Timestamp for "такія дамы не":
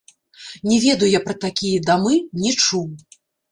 1.45-2.57